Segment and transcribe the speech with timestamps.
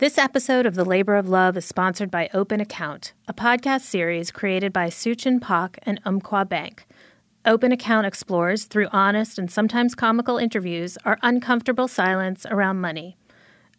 [0.00, 4.30] This episode of The Labor of Love is sponsored by Open Account, a podcast series
[4.30, 6.86] created by SuChin Pak and Umpqua Bank.
[7.44, 13.18] Open Account explores, through honest and sometimes comical interviews, our uncomfortable silence around money.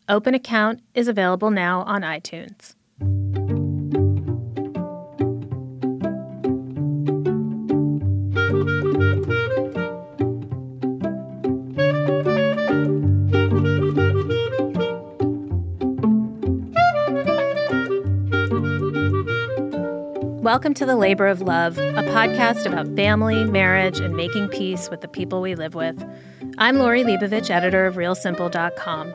[0.07, 2.75] Open Account is available now on iTunes.
[20.51, 24.99] Welcome to The Labor of Love, a podcast about family, marriage, and making peace with
[24.99, 26.05] the people we live with.
[26.57, 29.13] I'm Lori Leibovich, editor of RealSimple.com.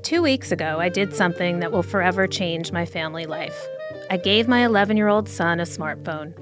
[0.00, 3.68] Two weeks ago, I did something that will forever change my family life.
[4.08, 6.32] I gave my 11 year old son a smartphone.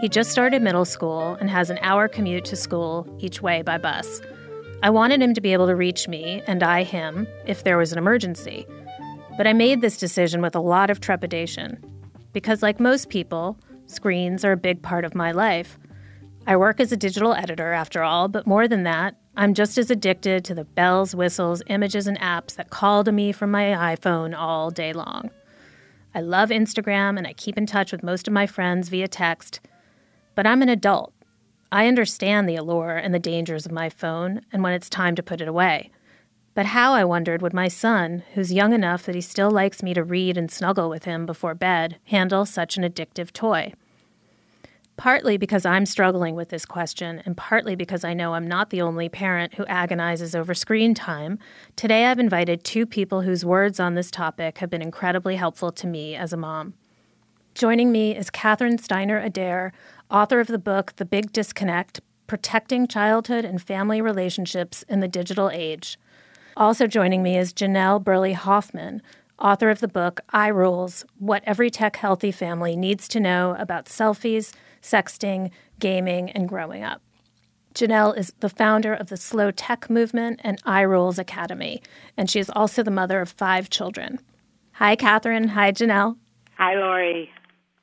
[0.00, 3.78] He just started middle school and has an hour commute to school each way by
[3.78, 4.20] bus.
[4.82, 7.92] I wanted him to be able to reach me, and I him, if there was
[7.92, 8.66] an emergency.
[9.36, 11.78] But I made this decision with a lot of trepidation
[12.38, 15.76] because, like most people, screens are a big part of my life.
[16.46, 19.90] I work as a digital editor, after all, but more than that, I'm just as
[19.90, 24.38] addicted to the bells, whistles, images, and apps that call to me from my iPhone
[24.38, 25.30] all day long.
[26.14, 29.58] I love Instagram and I keep in touch with most of my friends via text,
[30.36, 31.12] but I'm an adult.
[31.72, 35.24] I understand the allure and the dangers of my phone and when it's time to
[35.24, 35.90] put it away.
[36.58, 39.94] But how, I wondered, would my son, who's young enough that he still likes me
[39.94, 43.74] to read and snuggle with him before bed, handle such an addictive toy?
[44.96, 48.82] Partly because I'm struggling with this question, and partly because I know I'm not the
[48.82, 51.38] only parent who agonizes over screen time,
[51.76, 55.86] today I've invited two people whose words on this topic have been incredibly helpful to
[55.86, 56.74] me as a mom.
[57.54, 59.72] Joining me is Catherine Steiner-Adair,
[60.10, 65.50] author of the book The Big Disconnect Protecting Childhood and Family Relationships in the Digital
[65.50, 65.96] Age.
[66.58, 69.00] Also joining me is Janell Burley Hofmann,
[69.38, 74.52] author of the book iRules What Every Tech Healthy Family Needs to Know About Selfies,
[74.82, 77.00] Sexting, Gaming, and Growing Up.
[77.76, 81.80] Janell is the founder of the Slow Tech Movement and iRules Academy,
[82.16, 84.18] and she is also the mother of five children.
[84.72, 85.46] Hi, Catherine.
[85.50, 86.16] Hi, Janell.
[86.56, 87.30] Hi, Lori.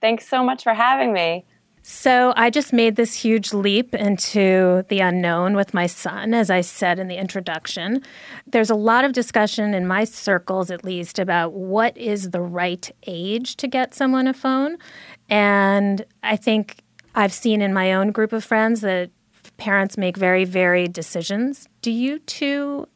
[0.02, 1.46] Thanks so much for having me.
[1.88, 6.62] So, I just made this huge leap into the unknown with my son, as I
[6.62, 8.02] said in the introduction.
[8.48, 12.90] There's a lot of discussion in my circles, at least, about what is the right
[13.06, 14.78] age to get someone a phone.
[15.30, 16.82] And I think
[17.14, 19.12] I've seen in my own group of friends that
[19.58, 21.70] parents make very varied decisions.
[21.84, 22.88] Do you two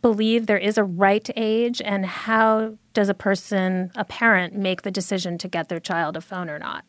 [0.00, 1.82] believe there is a right age?
[1.82, 6.22] And how does a person, a parent, make the decision to get their child a
[6.22, 6.86] phone or not?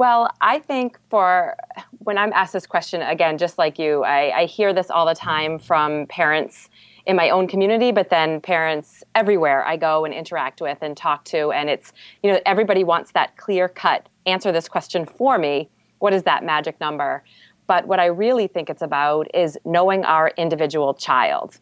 [0.00, 1.58] Well, I think for
[1.98, 5.14] when I'm asked this question, again, just like you, I, I, hear this all the
[5.14, 6.70] time from parents
[7.04, 11.26] in my own community, but then parents everywhere I go and interact with and talk
[11.26, 11.52] to.
[11.52, 15.68] And it's, you know, everybody wants that clear cut answer this question for me.
[15.98, 17.22] What is that magic number?
[17.66, 21.60] But what I really think it's about is knowing our individual child.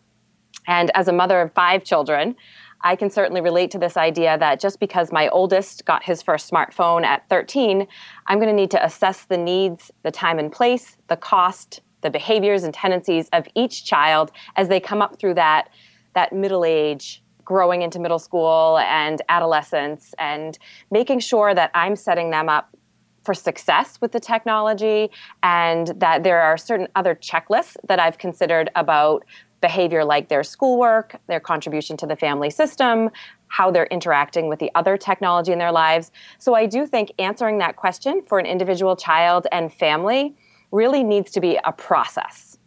[0.69, 2.37] And as a mother of five children,
[2.83, 6.50] I can certainly relate to this idea that just because my oldest got his first
[6.50, 7.87] smartphone at 13,
[8.27, 12.11] I'm going to need to assess the needs, the time and place, the cost, the
[12.11, 15.71] behaviors and tendencies of each child as they come up through that,
[16.15, 20.59] that middle age growing into middle school and adolescence and
[20.91, 22.77] making sure that I'm setting them up
[23.25, 25.10] for success with the technology
[25.43, 29.25] and that there are certain other checklists that I've considered about
[29.60, 33.10] behavior like their schoolwork, their contribution to the family system,
[33.48, 36.10] how they're interacting with the other technology in their lives.
[36.38, 40.34] So I do think answering that question for an individual child and family
[40.70, 42.58] really needs to be a process.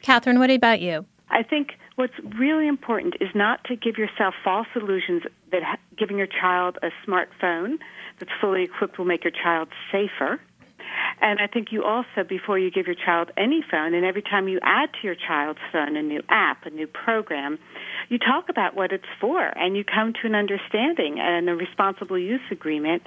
[0.00, 1.04] Catherine, what about you?
[1.30, 6.26] I think what's really important is not to give yourself false illusions that giving your
[6.26, 7.78] child a smartphone
[8.18, 10.40] that's fully equipped will make your child safer
[11.20, 14.48] and I think you also, before you give your child any phone, and every time
[14.48, 17.58] you add to your child's phone a new app, a new program,
[18.08, 22.18] you talk about what it's for and you come to an understanding and a responsible
[22.18, 23.02] use agreement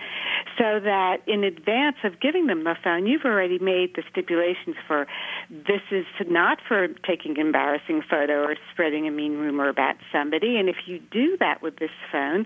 [0.57, 5.07] so that in advance of giving them the phone, you've already made the stipulations for
[5.49, 10.57] this is not for taking embarrassing photo or spreading a mean rumor about somebody.
[10.57, 12.45] And if you do that with this phone,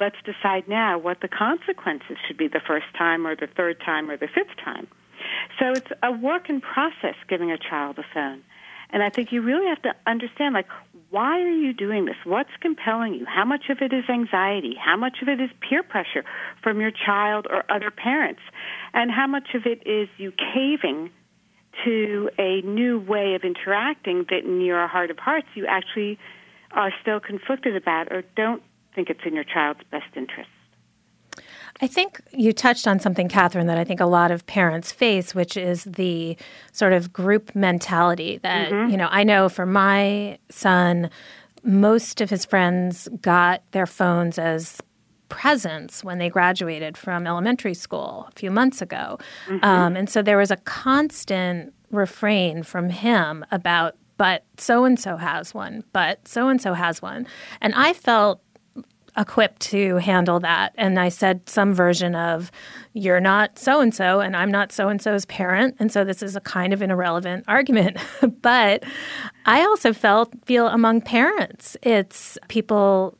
[0.00, 4.10] let's decide now what the consequences should be the first time or the third time
[4.10, 4.88] or the fifth time.
[5.58, 8.42] So it's a work in process giving a child a phone.
[8.92, 10.66] And I think you really have to understand like
[11.10, 12.16] why are you doing this?
[12.24, 13.26] What's compelling you?
[13.26, 14.76] How much of it is anxiety?
[14.80, 16.24] How much of it is peer pressure
[16.62, 18.40] from your child or other parents?
[18.94, 21.10] And how much of it is you caving
[21.84, 26.18] to a new way of interacting that in your heart of hearts you actually
[26.72, 28.62] are still conflicted about or don't
[28.94, 30.50] think it's in your child's best interest.
[31.82, 35.34] I think you touched on something, Catherine, that I think a lot of parents face,
[35.34, 36.36] which is the
[36.72, 38.90] sort of group mentality that, mm-hmm.
[38.90, 41.10] you know, I know for my son,
[41.62, 44.80] most of his friends got their phones as
[45.28, 49.18] presents when they graduated from elementary school a few months ago.
[49.46, 49.64] Mm-hmm.
[49.64, 55.16] Um, and so there was a constant refrain from him about, but so and so
[55.16, 57.26] has one, but so and so has one.
[57.60, 58.42] And I felt
[59.16, 60.72] equipped to handle that.
[60.76, 62.50] And I said some version of,
[62.92, 65.76] you're not so and so, and I'm not so and so's parent.
[65.78, 67.98] And so this is a kind of an irrelevant argument.
[68.42, 68.84] but
[69.46, 73.18] I also felt, feel among parents, it's people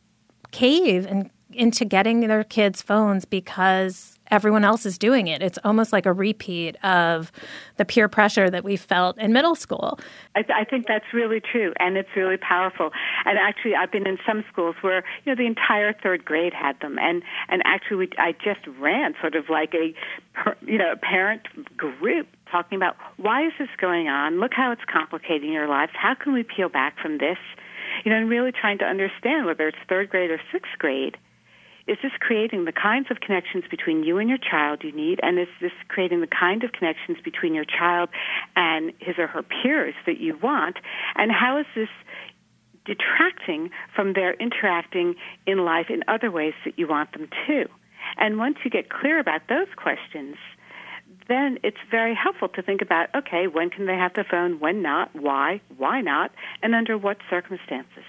[0.52, 5.42] cave and into getting their kids phones because everyone else is doing it.
[5.42, 7.32] It's almost like a repeat of
[7.76, 9.98] the peer pressure that we felt in middle school.
[10.34, 12.90] I, th- I, think that's really true, and it's really powerful.
[13.24, 16.78] And actually, I've been in some schools where you know the entire third grade had
[16.80, 19.94] them, and and actually, we, I just ran sort of like a
[20.64, 21.42] you know parent
[21.76, 24.40] group talking about why is this going on?
[24.40, 25.92] Look how it's complicating your lives.
[25.94, 27.38] How can we peel back from this?
[28.04, 31.16] You know, and really trying to understand whether it's third grade or sixth grade
[31.90, 35.18] is this creating the kinds of connections between you and your child you need?
[35.24, 38.10] And is this creating the kind of connections between your child
[38.54, 40.76] and his or her peers that you want?
[41.16, 41.88] And how is this
[42.84, 45.16] detracting from their interacting
[45.48, 47.64] in life in other ways that you want them to?
[48.16, 50.36] And once you get clear about those questions,
[51.26, 54.80] then it's very helpful to think about okay, when can they have the phone, when
[54.80, 56.30] not, why, why not,
[56.62, 58.04] and under what circumstances.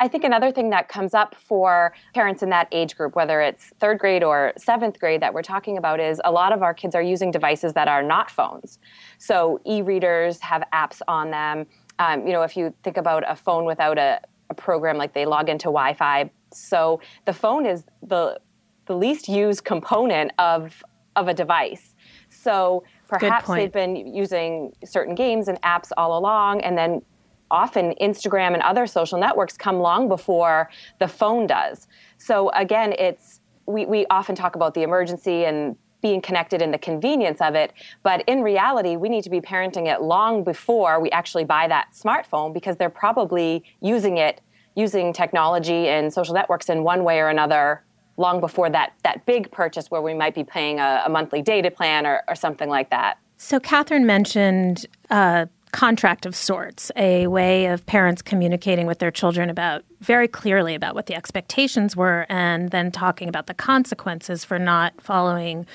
[0.00, 3.72] I think another thing that comes up for parents in that age group, whether it's
[3.78, 6.94] third grade or seventh grade that we're talking about, is a lot of our kids
[6.94, 8.78] are using devices that are not phones.
[9.18, 11.66] So e readers have apps on them.
[11.98, 15.24] Um, you know, if you think about a phone without a, a program, like they
[15.24, 16.30] log into Wi Fi.
[16.52, 18.40] So the phone is the
[18.86, 20.82] the least used component of
[21.14, 21.94] of a device.
[22.28, 27.02] So perhaps they've been using certain games and apps all along, and then
[27.52, 31.86] often Instagram and other social networks come long before the phone does.
[32.18, 36.78] So again, it's we, we often talk about the emergency and being connected and the
[36.78, 37.72] convenience of it.
[38.02, 41.90] But in reality, we need to be parenting it long before we actually buy that
[41.94, 44.40] smartphone because they're probably using it,
[44.74, 47.84] using technology and social networks in one way or another
[48.16, 51.70] long before that, that big purchase where we might be paying a, a monthly data
[51.70, 53.18] plan or, or something like that.
[53.38, 59.50] So, Catherine mentioned uh, contract of sorts, a way of parents communicating with their children
[59.50, 64.58] about very clearly about what the expectations were and then talking about the consequences for
[64.58, 65.66] not following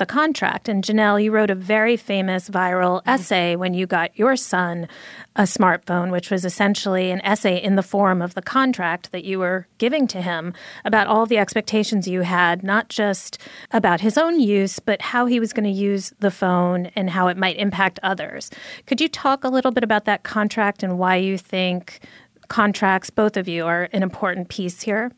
[0.00, 0.68] the contract.
[0.68, 3.10] And Janell, you wrote a very famous viral mm-hmm.
[3.10, 4.88] essay when you got your son
[5.36, 9.38] a smartphone, which was essentially an essay in the form of the contract that you
[9.38, 10.54] were giving to him
[10.84, 13.38] about all the expectations you had, not just
[13.70, 17.28] about his own use, but how he was going to use the phone and how
[17.28, 18.50] it might impact others.
[18.86, 22.00] Could you talk a little bit about that contract and why you think
[22.48, 25.12] contracts, both of you, are an important piece here?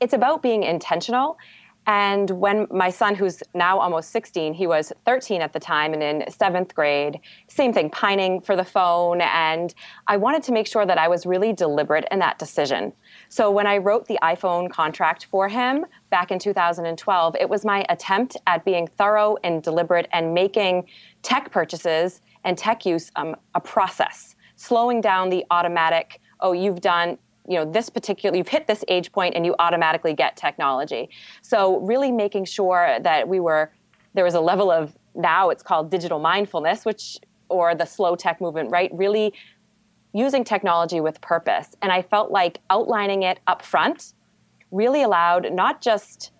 [0.00, 1.36] It's about being intentional
[1.86, 6.02] and when my son, who's now almost 16, he was 13 at the time and
[6.02, 9.20] in seventh grade, same thing, pining for the phone.
[9.20, 9.74] And
[10.06, 12.92] I wanted to make sure that I was really deliberate in that decision.
[13.28, 17.84] So when I wrote the iPhone contract for him back in 2012, it was my
[17.90, 20.88] attempt at being thorough and deliberate and making
[21.22, 27.18] tech purchases and tech use um, a process, slowing down the automatic, oh, you've done
[27.48, 31.10] you know this particular you've hit this age point and you automatically get technology.
[31.42, 33.72] So really making sure that we were
[34.14, 38.40] there was a level of now it's called digital mindfulness which or the slow tech
[38.40, 38.90] movement right?
[38.94, 39.32] Really
[40.12, 41.74] using technology with purpose.
[41.82, 44.14] And i felt like outlining it up front
[44.70, 46.32] really allowed not just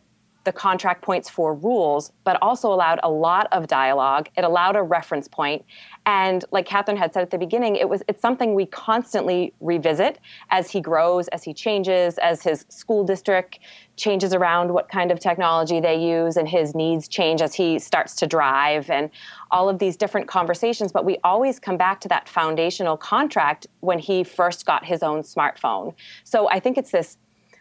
[0.45, 4.29] the contract points for rules, but also allowed a lot of dialogue.
[4.37, 5.65] It allowed a reference point.
[6.07, 10.19] And like Catherine had said at the beginning, it was it's something we constantly revisit
[10.51, 13.59] as he grows, as he changes, as his school district
[13.97, 18.15] changes around what kind of technology they use and his needs change as he starts
[18.17, 19.09] to drive and
[19.51, 20.93] all of these different conversations.
[20.93, 25.23] But we always come back to that foundational contract when he first got his own
[25.23, 25.95] smartphone.
[26.25, 27.17] So I think it's this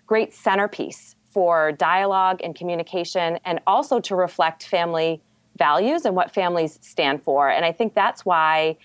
[0.05, 5.21] great centerpiece for dialogue and communication and also to reflect family
[5.57, 7.49] values and what families stand for.
[7.49, 8.77] And I think that's why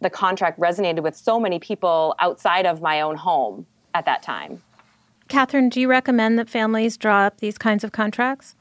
[0.00, 4.62] the contract resonated with so many people outside of my own home at that time.
[5.28, 8.54] Catherine, do you recommend that families draw up these kinds of contracts?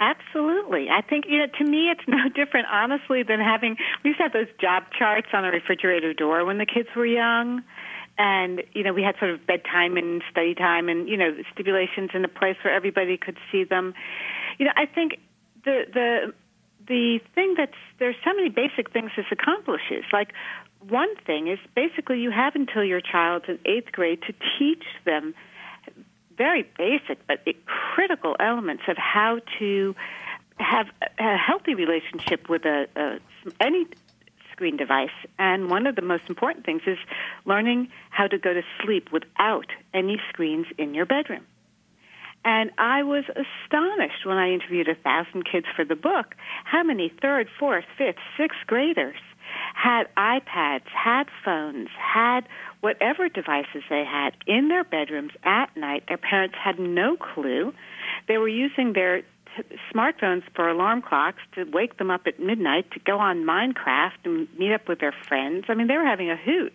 [0.00, 0.88] Absolutely.
[0.90, 4.24] I think, you know, to me, it's no different, honestly, than having, we used to
[4.24, 7.62] have those job charts on the refrigerator door when the kids were young
[8.18, 12.10] and you know we had sort of bedtime and study time and you know stipulations
[12.14, 13.94] in a place where everybody could see them.
[14.58, 15.18] You know i think
[15.64, 16.32] the the
[16.86, 20.04] the thing that's there's so many basic things this accomplishes.
[20.12, 20.32] Like
[20.88, 25.34] one thing is basically you have until your child's in eighth grade to teach them
[26.36, 29.94] very basic but critical elements of how to
[30.58, 30.86] have
[31.18, 33.18] a healthy relationship with a, a
[33.60, 33.86] any
[34.54, 35.16] screen device.
[35.38, 36.98] And one of the most important things is
[37.44, 41.44] learning how to go to sleep without any screens in your bedroom.
[42.44, 46.34] And I was astonished when I interviewed a thousand kids for the book
[46.64, 49.16] how many third, fourth, fifth, sixth graders
[49.74, 52.42] had iPads, had phones, had
[52.80, 56.04] whatever devices they had in their bedrooms at night.
[56.08, 57.72] Their parents had no clue.
[58.28, 59.22] They were using their
[59.92, 64.48] smartphones for alarm clocks to wake them up at midnight to go on Minecraft and
[64.58, 65.64] meet up with their friends.
[65.68, 66.72] I mean, they were having a hoot.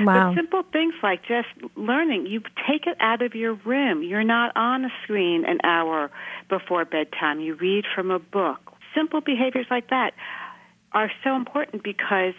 [0.00, 0.30] Wow.
[0.30, 4.02] But simple things like just learning, you take it out of your room.
[4.02, 6.10] You're not on a screen an hour
[6.48, 7.40] before bedtime.
[7.40, 8.72] You read from a book.
[8.94, 10.12] Simple behaviors like that
[10.92, 12.34] are so important because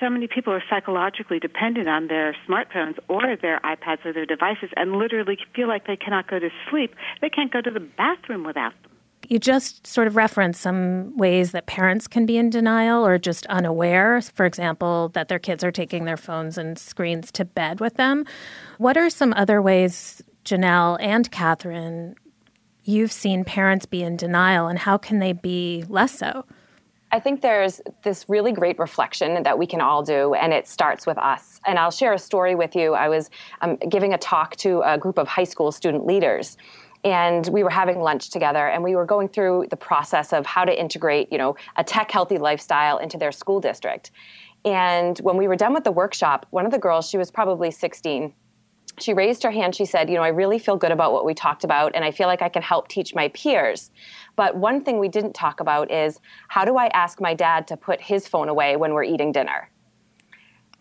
[0.00, 4.70] so many people are psychologically dependent on their smartphones or their iPads or their devices
[4.76, 6.94] and literally feel like they cannot go to sleep.
[7.20, 8.92] They can't go to the bathroom without them.
[9.28, 13.46] You just sort of reference some ways that parents can be in denial or just
[13.46, 17.94] unaware, for example, that their kids are taking their phones and screens to bed with
[17.94, 18.24] them.
[18.78, 22.16] What are some other ways, Janell and Catherine,
[22.84, 26.44] you've seen parents be in denial, and how can they be less so?
[27.12, 31.06] I think there's this really great reflection that we can all do, and it starts
[31.06, 31.60] with us.
[31.64, 32.94] And I'll share a story with you.
[32.94, 36.56] I was um, giving a talk to a group of high school student leaders
[37.04, 40.64] and we were having lunch together and we were going through the process of how
[40.64, 44.10] to integrate you know a tech healthy lifestyle into their school district.
[44.64, 47.70] And when we were done with the workshop one of the girls she was probably
[47.70, 48.32] 16
[49.00, 49.74] she raised her hand.
[49.74, 52.10] She said you know i really feel good about what we talked about and i
[52.10, 53.90] feel like i can help teach my peers.
[54.36, 56.18] But one thing we didn't talk about is
[56.48, 59.68] how do i ask my dad to put his phone away when we're eating dinner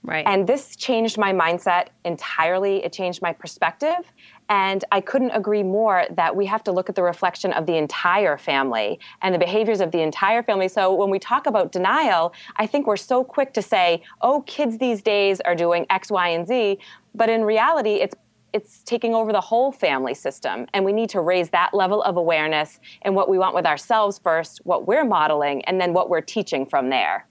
[0.04, 0.26] Right.
[0.28, 2.84] And this changed my mindset entirely.
[2.84, 4.12] It changed my perspective.
[4.50, 7.78] And I couldn't agree more that we have to look at the reflection of the
[7.78, 10.68] entire family and the behaviors of the entire family.
[10.68, 14.78] So when we talk about denial, I think we're so quick to say, oh, kids
[14.78, 16.80] these days are doing X, Y, and Z.
[17.16, 18.16] But in reality, it's
[18.52, 22.18] it's taking over the whole family system and we need to raise that level of
[22.18, 26.22] awareness and what we want with ourselves first what we're modeling and then what we're
[26.22, 27.26] teaching from there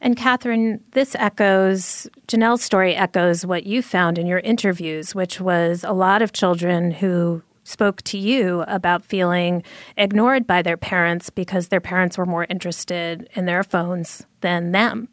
[0.00, 5.84] and Catherine, this echoes, Janell's story echoes what you found in your interviews, which was
[5.84, 9.62] a lot of children who spoke to you about feeling
[9.96, 15.08] ignored by their parents because their parents were more interested in their phones than them.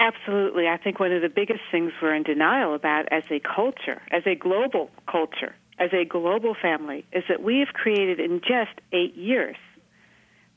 [0.00, 0.66] Absolutely.
[0.66, 4.22] I think one of the biggest things we're in denial about as a culture, as
[4.26, 9.14] a global culture, as a global family, is that we have created in just eight
[9.14, 9.56] years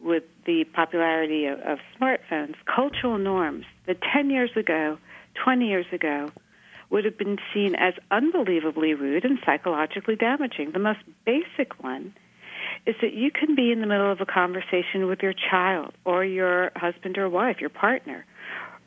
[0.04, 4.98] with the popularity of, of smartphones, cultural norms that 10 years ago,
[5.44, 6.32] 20 years ago,
[6.90, 10.72] would have been seen as unbelievably rude and psychologically damaging.
[10.72, 12.14] The most basic one
[12.86, 16.26] is that you can be in the middle of a conversation with your child or
[16.26, 18.26] your husband or wife, your partner,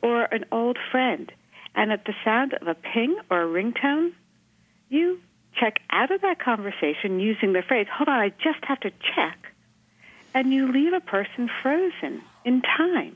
[0.01, 1.31] or an old friend,
[1.73, 4.11] and at the sound of a ping or a ringtone,
[4.89, 5.19] you
[5.59, 9.37] check out of that conversation using the phrase, hold on, I just have to check
[10.35, 13.15] and you leave a person frozen in time.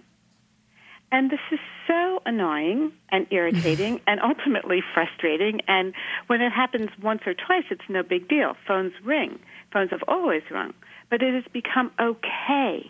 [1.11, 5.59] And this is so annoying and irritating and ultimately frustrating.
[5.67, 5.93] And
[6.27, 8.55] when it happens once or twice, it's no big deal.
[8.65, 9.37] Phones ring.
[9.73, 10.73] Phones have always rung.
[11.09, 12.89] But it has become okay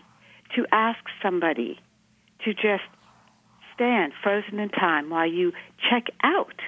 [0.54, 1.80] to ask somebody
[2.44, 2.84] to just
[3.74, 5.52] stand frozen in time while you
[5.90, 6.60] check out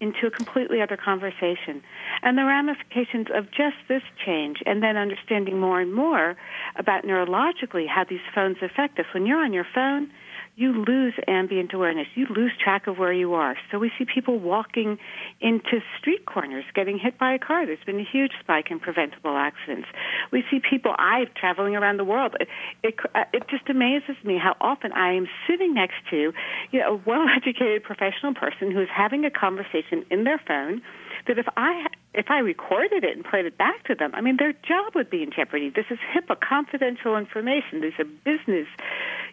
[0.00, 1.82] into a completely other conversation.
[2.22, 6.36] And the ramifications of just this change, and then understanding more and more
[6.76, 9.06] about neurologically how these phones affect us.
[9.12, 10.10] When you're on your phone,
[10.56, 12.06] you lose ambient awareness.
[12.14, 13.56] You lose track of where you are.
[13.70, 14.98] So we see people walking
[15.40, 17.64] into street corners getting hit by a car.
[17.64, 19.88] There's been a huge spike in preventable accidents.
[20.30, 22.36] We see people, I traveling around the world.
[22.40, 22.48] It,
[22.82, 26.32] it, uh, it just amazes me how often I am sitting next to
[26.72, 30.82] you know, a well-educated professional person who is having a conversation in their phone
[31.26, 34.36] that if I if I recorded it and played it back to them, I mean
[34.38, 35.70] their job would be in jeopardy.
[35.70, 37.82] This is HIPAA confidential information.
[37.82, 38.66] These are business,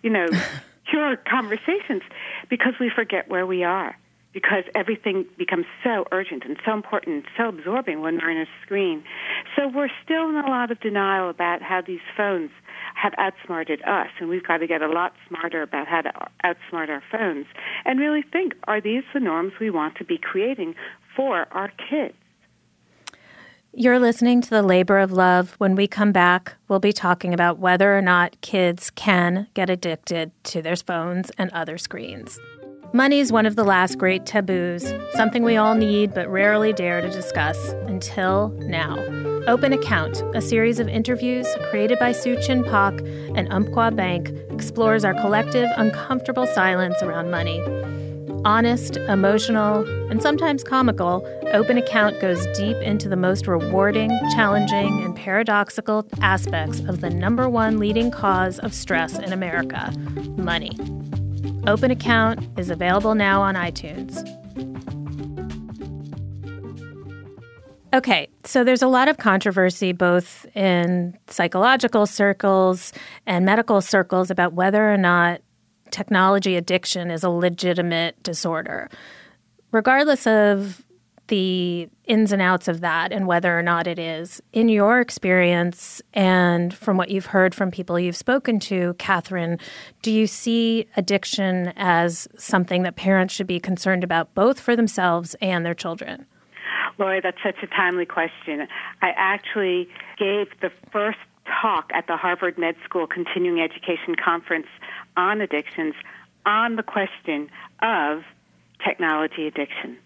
[0.03, 0.27] you know,
[0.89, 2.03] pure conversations
[2.49, 3.97] because we forget where we are.
[4.33, 8.45] Because everything becomes so urgent and so important and so absorbing when we're in a
[8.63, 9.03] screen.
[9.55, 12.51] So we're still in a lot of denial about how these phones
[12.93, 16.11] have outsmarted us, and we've got to get a lot smarter about how to
[16.43, 17.45] outsmart our phones
[17.85, 20.75] and really think are these the norms we want to be creating
[21.15, 22.13] for our kids?
[23.79, 25.53] You're listening to the labor of love.
[25.59, 30.31] When we come back, we'll be talking about whether or not kids can get addicted
[30.45, 32.39] to their phones and other screens.
[32.91, 37.01] Money is one of the last great taboos, something we all need but rarely dare
[37.01, 38.97] to discuss until now.
[39.45, 42.99] Open Account, a series of interviews created by SuChin Pak
[43.37, 47.61] and Umpqua Bank, explores our collective uncomfortable silence around money.
[48.47, 55.13] Honest, emotional, and sometimes comical, Open Account goes deep into the most rewarding, challenging, and
[55.13, 59.93] paradoxical aspects of the number one leading cause of stress in America
[60.37, 60.71] money.
[61.67, 64.15] Open Account is available now on iTunes.
[67.93, 72.93] Okay, so there's a lot of controversy both in psychological circles
[73.25, 75.41] and medical circles about whether or not
[75.91, 78.89] technology addiction is a legitimate disorder.
[79.71, 80.83] Regardless of
[81.27, 84.41] the ins and outs of that and whether or not it is.
[84.53, 89.59] In your experience and from what you've heard from people you've spoken to, Catherine,
[90.01, 95.35] do you see addiction as something that parents should be concerned about both for themselves
[95.41, 96.25] and their children?
[96.97, 98.67] Lori, that's such a timely question.
[99.01, 101.19] I actually gave the first
[101.61, 104.67] talk at the Harvard Med School Continuing Education Conference
[105.17, 105.95] on addictions
[106.45, 107.49] on the question
[107.81, 108.23] of
[108.85, 109.97] technology addiction.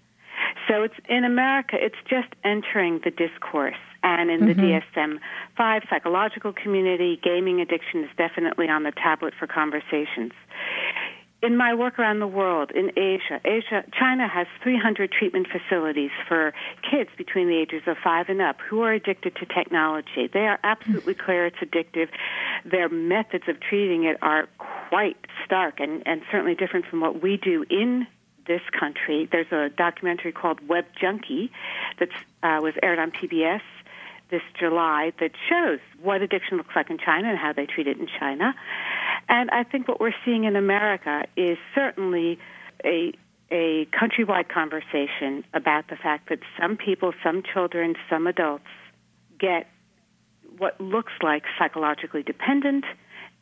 [0.68, 3.78] So it's in America, it's just entering the discourse.
[4.04, 4.60] And in mm-hmm.
[4.60, 5.20] the DSM
[5.58, 10.32] 5 psychological community, gaming addiction is definitely on the tablet for conversations.
[11.44, 16.54] In my work around the world, in Asia, Asia, China has 300 treatment facilities for
[16.90, 20.30] kids between the ages of five and up who are addicted to technology.
[20.32, 22.10] They are absolutely clear it's addictive.
[22.64, 24.48] Their methods of treating it are
[24.92, 28.06] quite stark and, and certainly different from what we do in
[28.46, 29.26] this country.
[29.32, 31.50] There's a documentary called Web Junkie
[32.00, 32.10] that
[32.44, 33.62] uh, was aired on PBS
[34.32, 38.00] this July that shows what addiction looks like in China and how they treat it
[38.00, 38.54] in China.
[39.30, 42.38] And I think what we're seeing in America is certainly
[42.84, 43.14] a
[43.54, 48.64] a countrywide conversation about the fact that some people, some children, some adults
[49.40, 49.68] get
[50.58, 52.86] what looks like psychologically dependent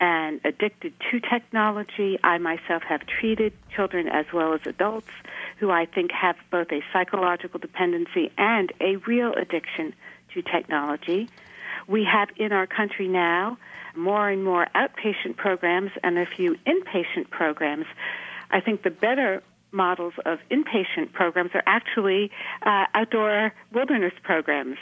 [0.00, 2.18] and addicted to technology.
[2.24, 5.10] I myself have treated children as well as adults
[5.58, 9.94] who I think have both a psychological dependency and a real addiction
[10.34, 11.28] to technology.
[11.86, 13.58] We have in our country now
[13.94, 17.86] more and more outpatient programs and a few inpatient programs.
[18.50, 22.30] I think the better models of inpatient programs are actually
[22.62, 24.78] uh, outdoor wilderness programs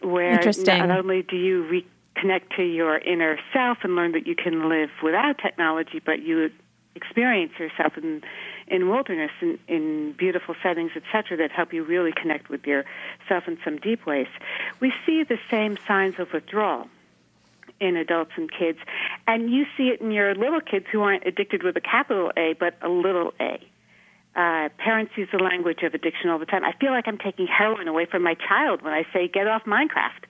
[0.00, 1.86] where not only do you re-
[2.20, 6.50] connect to your inner self and learn that you can live without technology, but you
[6.94, 8.22] experience yourself in
[8.68, 13.56] in wilderness in, in beautiful settings, etc., that help you really connect with yourself in
[13.62, 14.26] some deep ways.
[14.80, 16.88] We see the same signs of withdrawal
[17.78, 18.78] in adults and kids,
[19.28, 22.54] and you see it in your little kids who aren't addicted with a capital A,
[22.58, 23.60] but a little A.
[24.34, 26.64] Uh, parents use the language of addiction all the time.
[26.64, 29.64] I feel like I'm taking heroin away from my child when I say, get off
[29.64, 30.26] Minecraft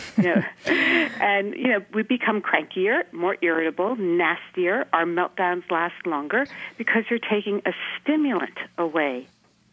[0.16, 4.86] you know, and you know we become crankier, more irritable, nastier.
[4.92, 6.46] Our meltdowns last longer
[6.78, 9.26] because you're taking a stimulant away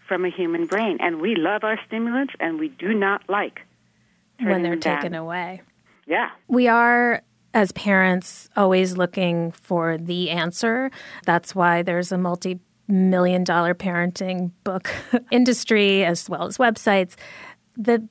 [0.07, 3.61] from a human brain, and we love our stimulants, and we do not like
[4.39, 5.21] when they're taken down.
[5.21, 5.61] away.
[6.05, 7.21] Yeah, we are
[7.53, 10.91] as parents always looking for the answer.
[11.25, 14.89] That's why there's a multi million dollar parenting book
[15.31, 17.15] industry as well as websites.
[17.77, 18.07] The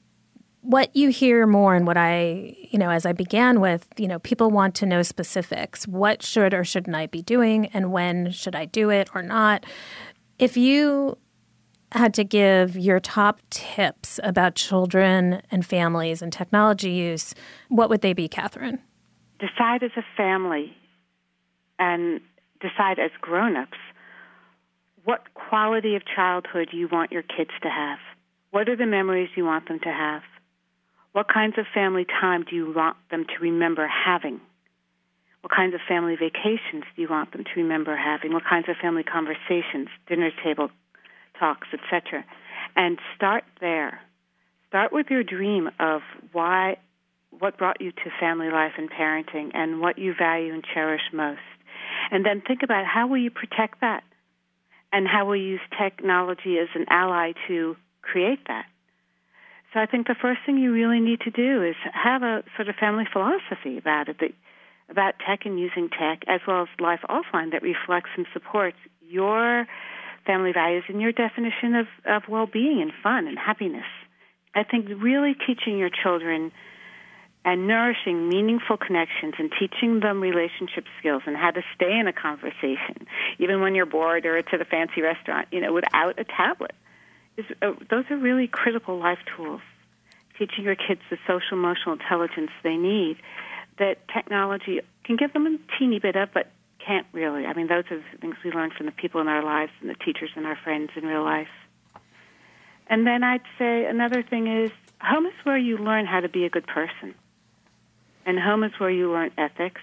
[0.68, 4.18] what you hear more and what I, you know, as I began with, you know,
[4.18, 5.88] people want to know specifics.
[5.88, 9.64] What should or shouldn't I be doing and when should I do it or not?
[10.38, 11.16] If you
[11.92, 17.34] had to give your top tips about children and families and technology use,
[17.70, 18.78] what would they be, Catherine?
[19.38, 20.76] Decide as a family
[21.78, 22.20] and
[22.60, 23.78] decide as grown-ups
[25.04, 28.00] what quality of childhood you want your kids to have.
[28.50, 30.20] What are the memories you want them to have?
[31.18, 34.40] What kinds of family time do you want them to remember having?
[35.40, 38.32] What kinds of family vacations do you want them to remember having?
[38.32, 40.70] What kinds of family conversations, dinner table
[41.36, 42.24] talks, etc.
[42.76, 44.00] And start there.
[44.68, 46.76] Start with your dream of why
[47.36, 51.40] what brought you to family life and parenting and what you value and cherish most.
[52.12, 54.04] And then think about how will you protect that?
[54.92, 58.66] And how will you use technology as an ally to create that?
[59.72, 62.68] So I think the first thing you really need to do is have a sort
[62.68, 64.34] of family philosophy about it,
[64.88, 69.66] about tech and using tech, as well as life offline that reflects and supports your
[70.26, 73.86] family values and your definition of, of well-being and fun and happiness.
[74.54, 76.50] I think really teaching your children
[77.44, 82.12] and nourishing meaningful connections and teaching them relationship skills and how to stay in a
[82.12, 83.06] conversation,
[83.38, 86.72] even when you're bored or it's at a fancy restaurant, you know, without a tablet.
[87.38, 89.62] Is, uh, those are really critical life tools.
[90.38, 93.16] Teaching your kids the social emotional intelligence they need
[93.78, 96.50] that technology can give them a teeny bit of, but
[96.84, 97.46] can't really.
[97.46, 99.88] I mean, those are the things we learn from the people in our lives and
[99.88, 101.48] the teachers and our friends in real life.
[102.88, 104.70] And then I'd say another thing is
[105.00, 107.14] home is where you learn how to be a good person.
[108.26, 109.80] And home is where you learn ethics.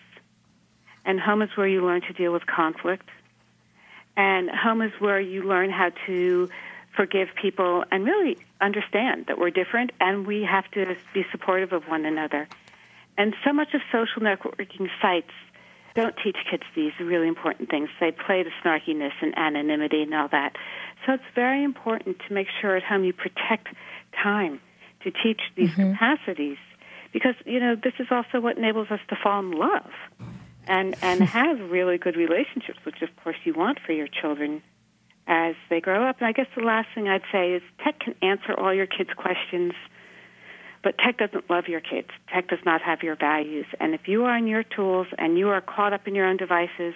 [1.05, 3.09] And home is where you learn to deal with conflict.
[4.17, 6.49] And home is where you learn how to
[6.95, 11.83] forgive people and really understand that we're different and we have to be supportive of
[11.87, 12.47] one another.
[13.17, 15.31] And so much of social networking sites
[15.95, 17.89] don't teach kids these really important things.
[17.99, 20.55] They play to snarkiness and anonymity and all that.
[21.05, 23.69] So it's very important to make sure at home you protect
[24.21, 24.59] time
[25.03, 25.93] to teach these mm-hmm.
[25.93, 26.57] capacities
[27.13, 29.89] because you know this is also what enables us to fall in love
[30.67, 34.61] and and have really good relationships, which of course you want for your children
[35.27, 36.17] as they grow up.
[36.19, 39.09] And I guess the last thing I'd say is tech can answer all your kids'
[39.15, 39.73] questions
[40.85, 42.09] but tech doesn't love your kids.
[42.31, 43.65] Tech does not have your values.
[43.79, 46.37] And if you are in your tools and you are caught up in your own
[46.37, 46.93] devices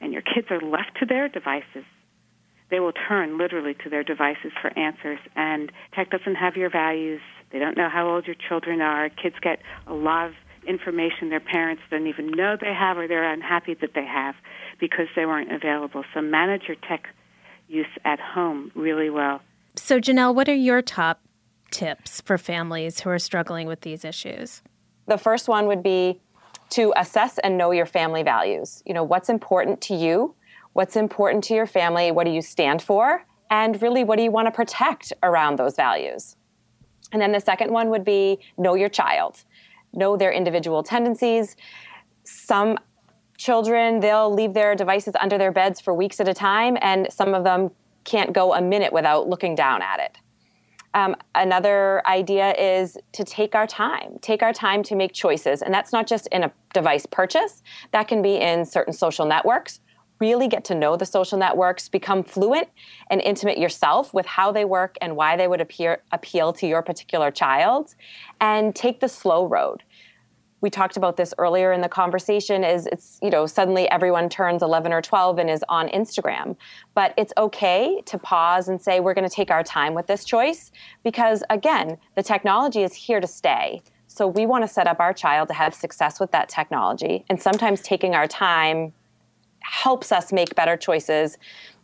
[0.00, 1.84] and your kids are left to their devices,
[2.70, 5.18] they will turn literally to their devices for answers.
[5.34, 7.20] And tech doesn't have your values.
[7.50, 9.08] They don't know how old your children are.
[9.08, 9.58] Kids get
[9.88, 10.34] a lot of
[10.64, 14.36] information their parents don't even know they have or they're unhappy that they have
[14.78, 16.04] because they weren't available.
[16.14, 17.08] So manage your tech
[17.68, 19.40] use at home really well.
[19.76, 21.20] So, Janell, what are your top
[21.70, 24.62] tips for families who are struggling with these issues?
[25.06, 26.20] The first one would be
[26.70, 28.82] to assess and know your family values.
[28.86, 30.34] You know, what's important to you?
[30.72, 32.10] What's important to your family?
[32.10, 33.24] What do you stand for?
[33.50, 36.36] And really, what do you want to protect around those values?
[37.12, 39.44] And then the second one would be know your child,
[39.92, 41.54] know their individual tendencies.
[42.24, 42.78] Some
[43.44, 47.34] children, they'll leave their devices under their beds for weeks at a time, and some
[47.34, 47.70] of them
[48.04, 50.16] can't go a minute without looking down at it.
[50.94, 55.60] Um, another idea is to take our time, take our time to make choices.
[55.60, 59.80] And that's not just in a device purchase, that can be in certain social networks.
[60.20, 62.68] Really get to know the social networks, become fluent
[63.10, 66.80] and intimate yourself with how they work and why they would appear, appeal to your
[66.80, 67.94] particular child,
[68.40, 69.82] and take the slow road
[70.64, 74.62] we talked about this earlier in the conversation is it's you know suddenly everyone turns
[74.62, 76.56] 11 or 12 and is on instagram.
[76.94, 80.24] But it's okay to pause and say we're going to take our time with this
[80.24, 80.72] choice
[81.04, 83.82] because again the technology is here to stay.
[84.06, 87.26] So we want to set up our child to have success with that technology.
[87.28, 88.94] And sometimes taking our time
[89.60, 91.36] helps us make better choices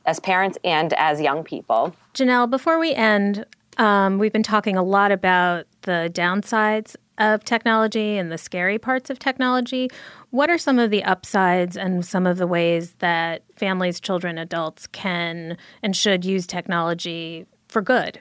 [0.06, 1.94] as parents and as young people.
[2.14, 3.44] Janell before we end
[3.76, 9.10] um, we've been talking a lot about the downsides of technology and the scary parts
[9.10, 9.88] of technology.
[10.30, 14.86] What are some of the upsides and some of the ways that families, children, adults
[14.86, 18.20] can and should use technology for good?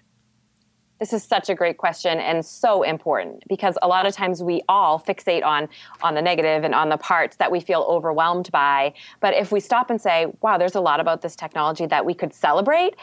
[1.00, 4.62] This is such a great question and so important because a lot of times we
[4.68, 5.70] all fixate on
[6.02, 8.94] on the negative and on the parts that we feel overwhelmed by.
[9.22, 12.14] But if we stop and say, "Wow, there's a lot about this technology that we
[12.14, 12.96] could celebrate,"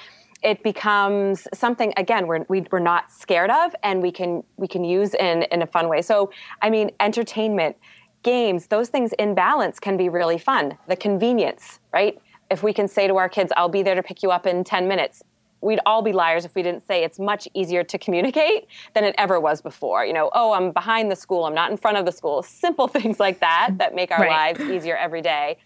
[0.42, 4.42] it becomes something again we're, we, are we are not scared of and we can
[4.56, 6.02] we can use in in a fun way.
[6.02, 6.30] So
[6.62, 7.76] i mean entertainment
[8.22, 10.76] games those things in balance can be really fun.
[10.88, 12.18] The convenience right?
[12.50, 14.64] If we can say to our kids i'll be there to pick you up in
[14.64, 15.22] 10 minutes
[15.62, 19.14] we'd all be liars if we didn't say it's much easier to communicate than it
[19.18, 20.04] ever was before.
[20.04, 21.44] You know oh i'm behind the school.
[21.44, 22.42] I'm not in front of the school.
[22.66, 24.58] Simple things like that that make our right.
[24.58, 25.58] lives easier every day.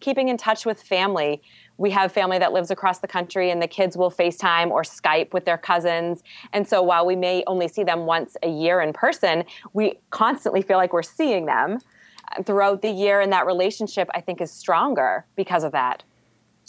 [0.00, 1.40] Keeping in touch with family
[1.76, 5.32] we have family that lives across the country and the kids will FaceTime or Skype
[5.32, 6.22] with their cousins.
[6.52, 10.62] And so while we may only see them once a year in person, we constantly
[10.62, 11.78] feel like we're seeing them
[12.44, 13.20] throughout the year.
[13.20, 16.02] And that relationship, I think, is stronger because of that.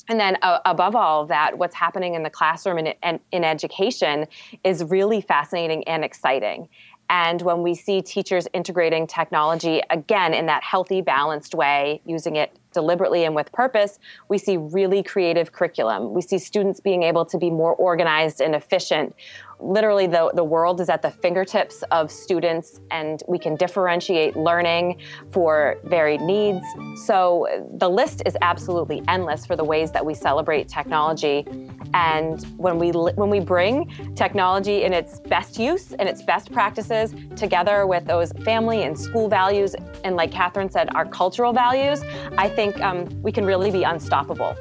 [0.10, 4.28] And then, uh, above all that, what's happening in the classroom and in, in education
[4.64, 6.68] is really fascinating and exciting.
[7.10, 12.58] And when we see teachers integrating technology again in that healthy, balanced way, using it
[12.76, 13.98] deliberately and with purpose,
[14.30, 16.14] we see really creative curriculum.
[16.14, 19.16] We see students being able to be more organized and efficient.
[19.60, 25.00] Literally the, the world is at the fingertips of students and we can differentiate learning
[25.32, 26.64] for varied needs.
[27.06, 31.46] So the list is absolutely endless for the ways that we celebrate technology.
[31.94, 37.14] And when we when we bring technology in its best use and its best practices
[37.36, 42.02] together with those family and school values, and like Catherine said, our cultural values,
[42.38, 44.56] I think um, we can really be unstoppable.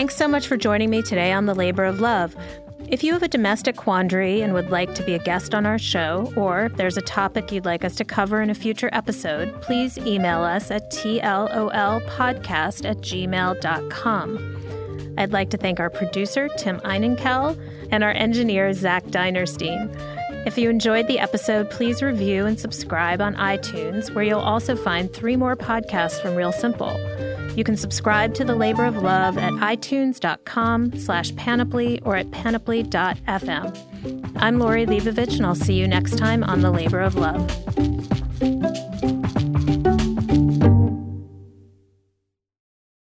[0.00, 2.34] Thanks so much for joining me today on The Labor of Love.
[2.88, 5.78] If you have a domestic quandary and would like to be a guest on our
[5.78, 9.60] show, or if there's a topic you'd like us to cover in a future episode,
[9.60, 14.38] please email us at tlolpodcast at gmail.com.
[15.18, 17.60] I'd like to thank our producer, Tim Einenkel,
[17.90, 19.94] and our engineer, Zach Dinerstein.
[20.46, 25.12] If you enjoyed the episode, please review and subscribe on iTunes, where you'll also find
[25.12, 26.98] three more podcasts from Real Simple.
[27.60, 34.32] You can subscribe to The Labor of Love at itunes.com slash panoply or at panoply.fm.
[34.36, 37.46] I'm Lori Leibovich, and I'll see you next time on The Labor of Love.